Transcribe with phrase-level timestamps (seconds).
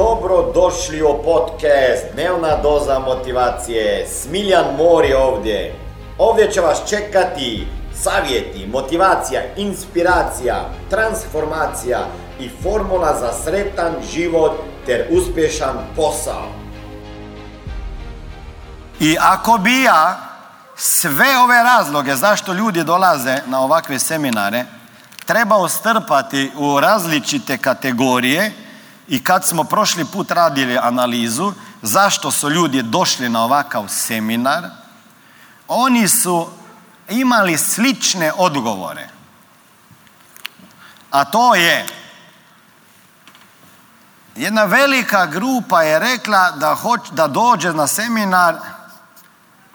[0.00, 4.06] Dobro došli u podcast Dnevna doza motivacije.
[4.08, 5.74] Smiljan Mor je ovdje.
[6.18, 11.98] Ovdje će vas čekati savjeti, motivacija, inspiracija, transformacija
[12.40, 14.52] i formula za sretan život
[14.86, 16.48] ter uspješan posao.
[19.00, 20.20] I ako bi ja
[20.76, 24.64] sve ove razloge zašto ljudi dolaze na ovakve seminare
[25.26, 28.52] trebao strpati u različite kategorije
[29.10, 34.64] i kad smo prošli put radili analizu zašto su ljudi došli na ovakav seminar,
[35.68, 36.48] oni su
[37.08, 39.08] imali slične odgovore.
[41.10, 41.86] A to je
[44.36, 48.56] jedna velika grupa je rekla da, hoć, da dođe na seminar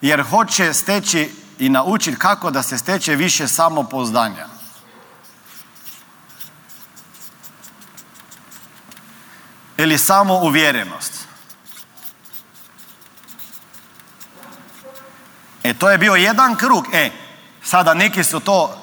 [0.00, 4.55] jer hoće steći i naučiti kako da se steče više samopouzdanja.
[9.78, 11.26] Ili samo uvjerenost.
[15.62, 16.84] E, to je bio jedan krug.
[16.92, 17.10] E,
[17.62, 18.78] sada neki su to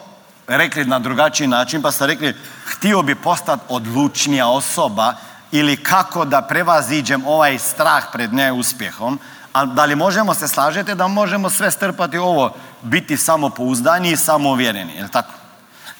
[0.47, 2.35] rekli na drugačiji način, pa su rekli,
[2.65, 5.13] htio bi postati odlučnija osoba
[5.51, 9.19] ili kako da prevaziđem ovaj strah pred neuspjehom,
[9.53, 14.93] a da li možemo se slažete da možemo sve strpati ovo, biti samopouzdani i samouvjereni,
[14.93, 15.33] je tako?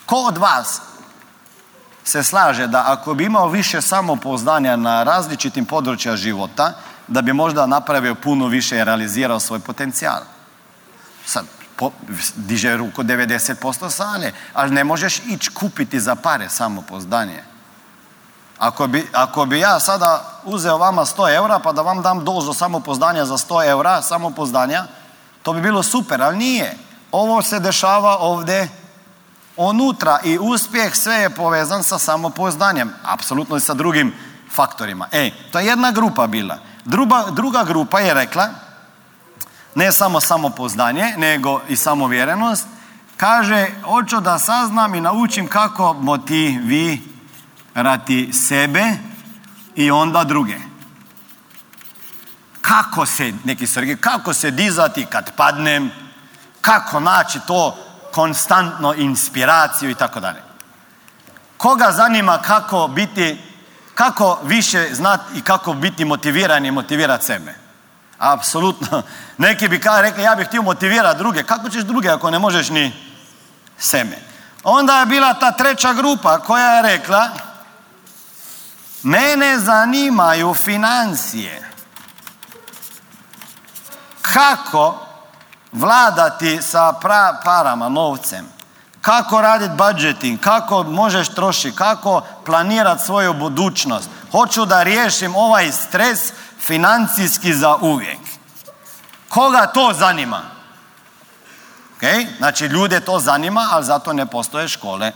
[0.06, 0.82] Ko od vas
[2.04, 6.74] se slaže da ako bi imao više samopouzdanja na različitim područja života,
[7.08, 10.22] da bi možda napravio puno više i realizirao svoj potencijal?
[11.26, 11.92] Sad, po,
[12.36, 17.44] diže ruku 90% sale, ali ne možeš ići kupiti za pare samopouzdanje.
[18.58, 22.54] Ako bi, ako bi ja sada uzeo vama 100 eura pa da vam dam dozu
[22.54, 24.86] samopoznanja za 100 eura, samopoznanja,
[25.44, 26.78] to bi bilo super, ali nije.
[27.12, 28.70] Ovo se dešava ovdje
[29.58, 34.14] unutra i uspjeh sve je povezan sa samopoznanjem, apsolutno i sa drugim
[34.52, 35.08] faktorima.
[35.12, 36.58] E, to je jedna grupa bila.
[36.86, 38.50] Druga, druga grupa je rekla,
[39.76, 42.68] ne samo samopoznanje, nego i samovjerenost,
[43.18, 47.04] kaže, hoću da saznam i naučim kako motivirati
[48.34, 48.84] sebe
[49.76, 50.58] i onda druge.
[52.62, 55.92] Kako se, neki rekli, kako se dizati kad padnem,
[56.62, 57.78] kako naći to
[58.14, 60.42] konstantno inspiraciju i tako dalje.
[61.58, 63.42] Koga zanima kako biti,
[63.96, 67.54] kako više znati i kako biti motiviran i motivirati sebe?
[68.18, 69.02] Apsolutno.
[69.38, 71.44] Neki bi kao rekli, ja bih htio motivirati druge.
[71.44, 72.94] Kako ćeš druge ako ne možeš ni
[73.78, 74.18] sebe?
[74.64, 77.30] Onda je bila ta treća grupa koja je rekla,
[79.04, 81.70] mene zanimaju financije.
[84.22, 85.13] Kako
[85.74, 88.46] vladati sa pra, parama, novcem?
[89.02, 90.40] Kako raditi budgeting?
[90.40, 91.76] Kako možeš trošiti?
[91.76, 94.10] Kako planirati svoju budućnost?
[94.32, 98.20] Hoću da riješim ovaj stres financijski za uvijek.
[99.30, 100.42] Koga to zanima?
[102.00, 102.28] Okay?
[102.38, 105.12] Znači ljude to zanima, ali zato ne postoje škole.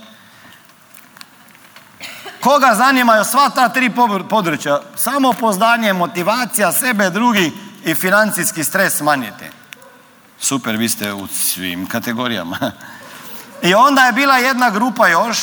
[2.41, 3.91] Koga zanimaju sva ta tri
[4.29, 4.81] područja?
[4.96, 7.51] Samo poznanje, motivacija, sebe, drugi
[7.85, 9.56] i financijski stres smanjite.
[10.40, 12.72] Super, vi ste u svim kategorijama.
[13.62, 15.38] I onda je bila jedna grupa još,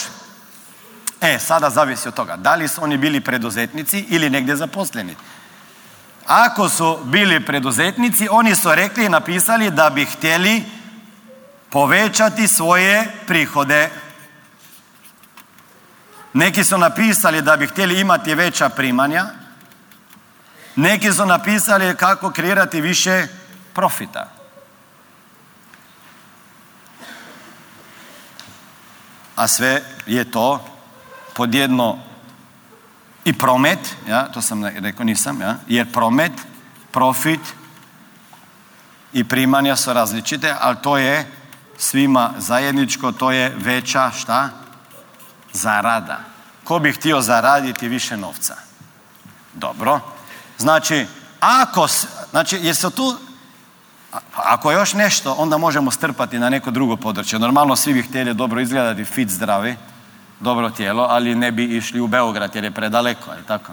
[1.21, 5.16] e, sada zavisi od toga, da li su oni bili preduzetnici ili negdje zaposleni.
[6.27, 10.65] Ako su bili preduzetnici, oni su rekli i napisali da bi htjeli
[11.71, 13.91] povećati svoje prihode.
[16.33, 19.25] Neki su napisali da bi htjeli imati veća primanja.
[20.77, 23.27] Neki su napisali kako kreirati više
[23.72, 24.34] profita.
[29.37, 30.65] A sve je to
[31.34, 31.99] pod jedno
[33.25, 33.78] i promet,
[34.09, 36.33] ja, to sam rekao, nisam, ja, jer promet,
[36.93, 37.41] profit
[39.12, 41.31] i primanja su različite, ali to je
[41.78, 44.49] svima zajedničko, to je veća šta?
[45.53, 46.21] Zarada.
[46.65, 48.57] Ko bi htio zaraditi više novca?
[49.54, 50.01] Dobro.
[50.59, 51.07] Znači,
[51.41, 51.89] ako,
[52.30, 53.19] znači, jesu tu,
[54.34, 57.39] ako još nešto, onda možemo strpati na neko drugo područje.
[57.39, 59.77] Normalno svi bi htjeli dobro izgledati, fit, zdravi,
[60.41, 63.72] dobro tijelo, ali ne bi išli u Beograd jer je predaleko, je tako?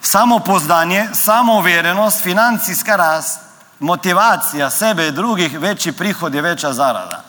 [0.00, 3.40] Samopoznanje, samouvjerenost, financijska rast,
[3.80, 7.24] motivacija sebe i drugih, veći prihod je veća zarada.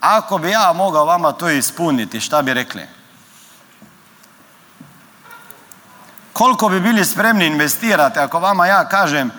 [0.00, 2.86] Ako bi ja mogao vama to ispuniti, šta bi rekli?
[6.32, 9.30] Koliko bi bili spremni investirati ako vama ja kažem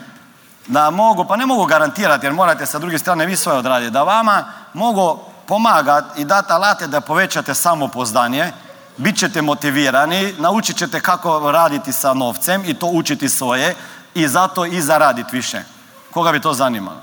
[0.70, 4.04] da mogu, pa ne mogu garantirati jer morate sa druge strane vi svoje odraditi, da
[4.04, 4.44] vama
[4.74, 8.52] mogu pomagati i dati alate da povećate samopoznanje,
[8.98, 13.76] bit ćete motivirani, naučit ćete kako raditi sa novcem i to učiti svoje
[14.16, 15.64] i zato i zaraditi više.
[16.12, 17.02] Koga bi to zanimalo?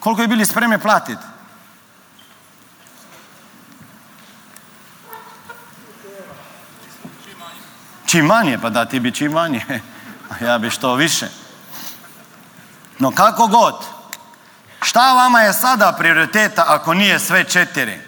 [0.00, 1.22] Koliko bi bili spremni platiti?
[8.06, 9.64] Čim manje, pa da ti bi čim manje.
[10.40, 11.45] Ja bi što više.
[12.98, 13.74] No kako god,
[14.82, 18.00] šta vama je sada prioriteta ako nije sve četiri?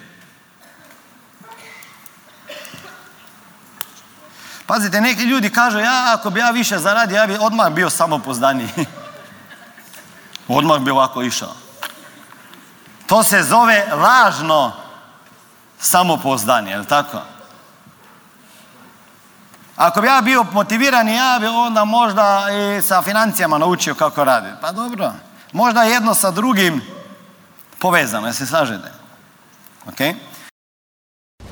[4.65, 8.69] Pazite, neki ljudi kažu, ja ako bi ja više zaradio, ja bi odmah bio samopozdaniji.
[10.47, 11.53] odmah bi ovako išao.
[13.07, 14.73] To se zove lažno
[15.79, 17.21] samopouzdanje, je li tako?
[19.79, 24.55] Ako bi ja bio motiviran, ja bi onda možda i sa financijama naučio kako raditi.
[24.61, 25.11] Pa dobro,
[25.51, 26.81] možda jedno sa drugim
[27.79, 28.91] povezano, jel se slažete?
[29.87, 30.15] Ok?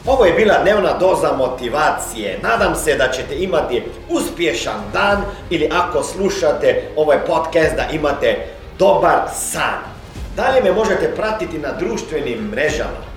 [0.06, 2.40] Ovo je bila dnevna doza motivacije.
[2.44, 8.48] Nadam se da ćete imati uspješan dan ili ako slušate ovaj podcast da imate
[8.80, 9.80] dobar san.
[10.36, 13.17] Dalje me možete pratiti na društvenim mrežama